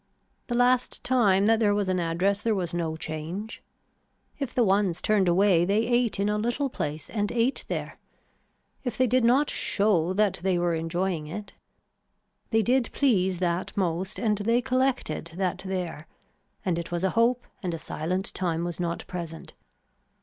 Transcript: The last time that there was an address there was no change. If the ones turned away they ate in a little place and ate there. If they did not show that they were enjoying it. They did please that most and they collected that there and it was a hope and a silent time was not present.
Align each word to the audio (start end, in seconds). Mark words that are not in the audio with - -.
The 0.47 0.55
last 0.55 1.03
time 1.03 1.45
that 1.45 1.59
there 1.59 1.75
was 1.75 1.87
an 1.87 1.99
address 1.99 2.41
there 2.41 2.55
was 2.55 2.73
no 2.73 2.95
change. 2.95 3.61
If 4.39 4.51
the 4.51 4.63
ones 4.63 4.99
turned 4.99 5.27
away 5.27 5.63
they 5.63 5.85
ate 5.85 6.19
in 6.19 6.27
a 6.27 6.39
little 6.39 6.71
place 6.71 7.07
and 7.07 7.31
ate 7.31 7.65
there. 7.67 7.99
If 8.83 8.97
they 8.97 9.05
did 9.05 9.23
not 9.23 9.47
show 9.51 10.11
that 10.13 10.39
they 10.41 10.57
were 10.57 10.73
enjoying 10.73 11.27
it. 11.27 11.53
They 12.49 12.63
did 12.63 12.89
please 12.93 13.37
that 13.41 13.77
most 13.77 14.17
and 14.17 14.39
they 14.39 14.59
collected 14.59 15.33
that 15.35 15.61
there 15.63 16.07
and 16.65 16.79
it 16.79 16.91
was 16.91 17.03
a 17.03 17.11
hope 17.11 17.45
and 17.61 17.71
a 17.71 17.77
silent 17.77 18.33
time 18.33 18.63
was 18.63 18.79
not 18.79 19.05
present. 19.05 19.53